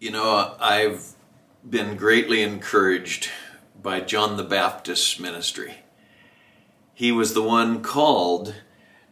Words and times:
You 0.00 0.12
know, 0.12 0.54
I've 0.60 1.14
been 1.68 1.96
greatly 1.96 2.40
encouraged 2.40 3.30
by 3.82 3.98
John 4.00 4.36
the 4.36 4.44
Baptist's 4.44 5.18
ministry. 5.18 5.78
He 6.94 7.10
was 7.10 7.34
the 7.34 7.42
one 7.42 7.82
called 7.82 8.54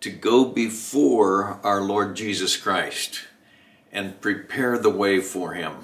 to 0.00 0.10
go 0.10 0.44
before 0.44 1.60
our 1.62 1.82
Lord 1.82 2.16
Jesus 2.16 2.56
Christ 2.56 3.20
and 3.92 4.20
prepare 4.20 4.76
the 4.76 4.90
way 4.90 5.20
for 5.20 5.52
him. 5.52 5.76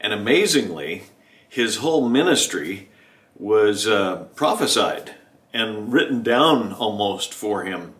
And 0.00 0.12
amazingly, 0.12 1.02
his 1.48 1.78
whole 1.78 2.08
ministry 2.08 2.90
was 3.36 3.88
uh, 3.88 4.26
prophesied 4.36 5.16
and 5.52 5.92
written 5.92 6.22
down 6.22 6.72
almost 6.72 7.34
for 7.34 7.64
him 7.64 7.94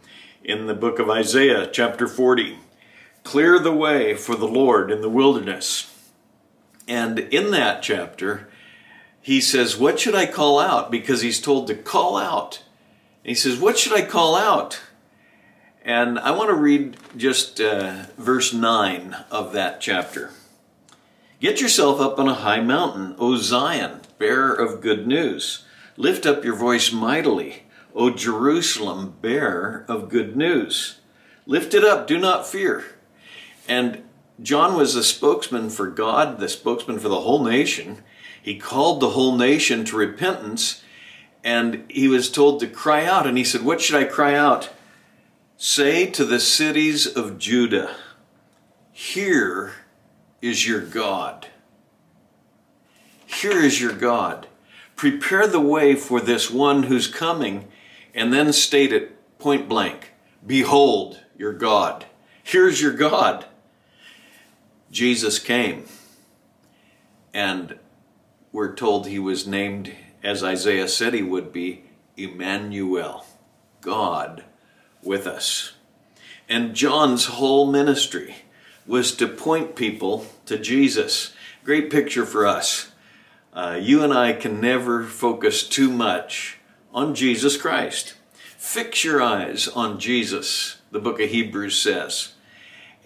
in 0.44 0.68
the 0.68 0.74
book 0.74 1.00
of 1.00 1.10
Isaiah, 1.10 1.66
chapter 1.66 2.06
40. 2.06 2.56
Clear 3.28 3.58
the 3.58 3.74
way 3.74 4.14
for 4.14 4.36
the 4.36 4.48
Lord 4.48 4.90
in 4.90 5.02
the 5.02 5.10
wilderness. 5.10 5.94
And 6.88 7.18
in 7.18 7.50
that 7.50 7.82
chapter, 7.82 8.48
he 9.20 9.38
says, 9.42 9.76
What 9.76 10.00
should 10.00 10.14
I 10.14 10.24
call 10.24 10.58
out? 10.58 10.90
Because 10.90 11.20
he's 11.20 11.38
told 11.38 11.66
to 11.66 11.74
call 11.74 12.16
out. 12.16 12.62
And 13.22 13.28
he 13.28 13.34
says, 13.34 13.60
What 13.60 13.76
should 13.76 13.92
I 13.92 14.00
call 14.00 14.34
out? 14.34 14.80
And 15.84 16.18
I 16.18 16.30
want 16.30 16.48
to 16.48 16.54
read 16.54 16.96
just 17.18 17.60
uh, 17.60 18.04
verse 18.16 18.54
9 18.54 19.14
of 19.30 19.52
that 19.52 19.82
chapter. 19.82 20.30
Get 21.38 21.60
yourself 21.60 22.00
up 22.00 22.18
on 22.18 22.30
a 22.30 22.34
high 22.34 22.62
mountain, 22.62 23.14
O 23.18 23.36
Zion, 23.36 24.00
bearer 24.16 24.54
of 24.54 24.80
good 24.80 25.06
news. 25.06 25.66
Lift 25.98 26.24
up 26.24 26.46
your 26.46 26.56
voice 26.56 26.94
mightily, 26.94 27.64
O 27.94 28.08
Jerusalem, 28.08 29.16
bearer 29.20 29.84
of 29.86 30.08
good 30.08 30.34
news. 30.34 31.00
Lift 31.44 31.74
it 31.74 31.84
up, 31.84 32.06
do 32.06 32.18
not 32.18 32.46
fear. 32.46 32.94
And 33.68 34.02
John 34.42 34.76
was 34.76 34.94
the 34.94 35.04
spokesman 35.04 35.68
for 35.70 35.86
God, 35.86 36.38
the 36.38 36.48
spokesman 36.48 36.98
for 36.98 37.08
the 37.08 37.20
whole 37.20 37.44
nation. 37.44 38.02
He 38.40 38.58
called 38.58 39.00
the 39.00 39.10
whole 39.10 39.36
nation 39.36 39.84
to 39.84 39.96
repentance, 39.96 40.82
and 41.44 41.84
he 41.88 42.08
was 42.08 42.30
told 42.30 42.60
to 42.60 42.66
cry 42.66 43.04
out. 43.04 43.26
And 43.26 43.36
he 43.36 43.44
said, 43.44 43.62
What 43.62 43.80
should 43.80 43.96
I 43.96 44.04
cry 44.04 44.34
out? 44.34 44.70
Say 45.56 46.06
to 46.06 46.24
the 46.24 46.40
cities 46.40 47.06
of 47.06 47.38
Judah, 47.38 47.94
Here 48.92 49.74
is 50.40 50.66
your 50.66 50.80
God. 50.80 51.48
Here 53.26 53.60
is 53.62 53.80
your 53.80 53.92
God. 53.92 54.46
Prepare 54.96 55.46
the 55.46 55.60
way 55.60 55.94
for 55.94 56.20
this 56.20 56.50
one 56.50 56.84
who's 56.84 57.06
coming, 57.06 57.68
and 58.14 58.32
then 58.32 58.52
state 58.52 58.92
it 58.92 59.38
point 59.38 59.68
blank 59.68 60.12
Behold 60.46 61.20
your 61.36 61.52
God. 61.52 62.06
Here's 62.42 62.80
your 62.80 62.92
God. 62.92 63.44
Jesus 64.90 65.38
came, 65.38 65.84
and 67.34 67.78
we're 68.52 68.74
told 68.74 69.06
he 69.06 69.18
was 69.18 69.46
named, 69.46 69.92
as 70.22 70.42
Isaiah 70.42 70.88
said 70.88 71.14
he 71.14 71.22
would 71.22 71.52
be, 71.52 71.84
Emmanuel, 72.16 73.26
God 73.80 74.44
with 75.02 75.26
us. 75.26 75.72
And 76.48 76.74
John's 76.74 77.26
whole 77.26 77.70
ministry 77.70 78.36
was 78.86 79.14
to 79.16 79.28
point 79.28 79.76
people 79.76 80.26
to 80.46 80.58
Jesus. 80.58 81.34
Great 81.62 81.90
picture 81.90 82.24
for 82.24 82.46
us. 82.46 82.90
Uh, 83.52 83.78
you 83.80 84.02
and 84.02 84.12
I 84.12 84.32
can 84.32 84.60
never 84.60 85.04
focus 85.04 85.66
too 85.66 85.90
much 85.90 86.58
on 86.94 87.14
Jesus 87.14 87.56
Christ. 87.56 88.14
Fix 88.56 89.04
your 89.04 89.20
eyes 89.20 89.68
on 89.68 90.00
Jesus, 90.00 90.78
the 90.90 91.00
book 91.00 91.20
of 91.20 91.28
Hebrews 91.28 91.78
says. 91.78 92.32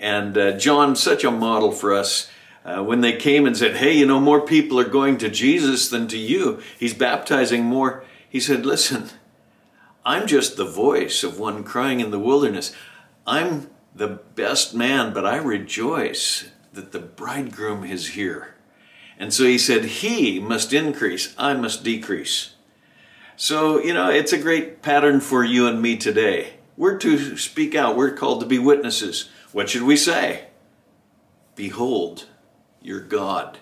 And 0.03 0.37
uh, 0.37 0.59
John, 0.59 0.97
such 0.97 1.23
a 1.23 1.31
model 1.31 1.71
for 1.71 1.95
us. 1.95 2.29
Uh, 2.65 2.83
when 2.83 3.01
they 3.01 3.17
came 3.17 3.47
and 3.47 3.57
said, 3.57 3.77
Hey, 3.77 3.93
you 3.93 4.05
know, 4.05 4.21
more 4.21 4.41
people 4.41 4.79
are 4.79 4.85
going 4.85 5.17
to 5.19 5.29
Jesus 5.29 5.89
than 5.89 6.09
to 6.09 6.19
you, 6.19 6.61
he's 6.79 6.93
baptizing 6.93 7.65
more. 7.65 8.05
He 8.29 8.41
said, 8.41 8.67
Listen, 8.67 9.11
I'm 10.05 10.27
just 10.27 10.57
the 10.57 10.65
voice 10.65 11.23
of 11.23 11.39
one 11.39 11.63
crying 11.65 12.01
in 12.01 12.11
the 12.11 12.19
wilderness. 12.19 12.75
I'm 13.27 13.71
the 13.95 14.09
best 14.09 14.75
man, 14.75 15.13
but 15.13 15.25
I 15.25 15.37
rejoice 15.37 16.51
that 16.73 16.93
the 16.93 16.99
bridegroom 16.99 17.85
is 17.85 18.11
here. 18.11 18.55
And 19.19 19.33
so 19.33 19.45
he 19.45 19.59
said, 19.59 19.85
He 19.85 20.41
must 20.41 20.73
increase, 20.73 21.35
I 21.39 21.55
must 21.55 21.85
decrease. 21.85 22.55
So, 23.37 23.81
you 23.81 23.95
know, 23.95 24.11
it's 24.11 24.33
a 24.33 24.39
great 24.39 24.83
pattern 24.83 25.21
for 25.21 25.45
you 25.45 25.67
and 25.67 25.81
me 25.81 25.97
today. 25.97 26.55
We're 26.77 26.99
to 26.99 27.37
speak 27.37 27.75
out, 27.75 27.97
we're 27.97 28.17
called 28.17 28.41
to 28.41 28.47
be 28.47 28.59
witnesses. 28.59 29.31
What 29.53 29.69
should 29.69 29.83
we 29.83 29.97
say? 29.97 30.47
Behold 31.55 32.27
your 32.81 33.01
God. 33.01 33.59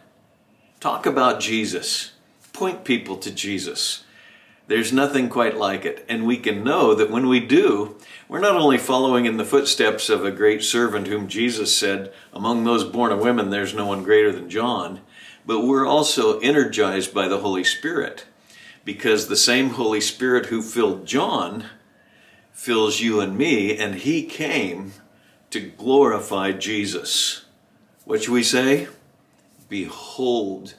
Talk 0.78 1.04
about 1.04 1.40
Jesus. 1.40 2.12
Point 2.52 2.84
people 2.84 3.16
to 3.18 3.30
Jesus. 3.30 4.04
There's 4.68 4.92
nothing 4.92 5.28
quite 5.28 5.56
like 5.56 5.84
it. 5.84 6.04
And 6.08 6.24
we 6.24 6.36
can 6.36 6.62
know 6.62 6.94
that 6.94 7.10
when 7.10 7.28
we 7.28 7.40
do, 7.40 7.96
we're 8.28 8.38
not 8.38 8.54
only 8.54 8.78
following 8.78 9.26
in 9.26 9.36
the 9.36 9.44
footsteps 9.44 10.08
of 10.08 10.24
a 10.24 10.30
great 10.30 10.62
servant 10.62 11.08
whom 11.08 11.26
Jesus 11.26 11.76
said, 11.76 12.12
Among 12.32 12.62
those 12.62 12.84
born 12.84 13.10
of 13.10 13.18
women, 13.18 13.50
there's 13.50 13.74
no 13.74 13.86
one 13.86 14.04
greater 14.04 14.30
than 14.30 14.48
John, 14.48 15.00
but 15.44 15.66
we're 15.66 15.86
also 15.86 16.38
energized 16.38 17.12
by 17.12 17.26
the 17.26 17.38
Holy 17.38 17.64
Spirit. 17.64 18.26
Because 18.84 19.26
the 19.26 19.36
same 19.36 19.70
Holy 19.70 20.00
Spirit 20.00 20.46
who 20.46 20.62
filled 20.62 21.04
John 21.04 21.64
fills 22.52 23.00
you 23.00 23.18
and 23.20 23.36
me, 23.36 23.76
and 23.76 23.96
he 23.96 24.22
came 24.22 24.92
to 25.50 25.60
glorify 25.60 26.52
Jesus. 26.52 27.44
What 28.04 28.22
should 28.22 28.32
we 28.32 28.42
say? 28.42 28.88
Behold 29.68 30.74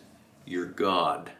your 0.45 0.65
God. 0.65 1.31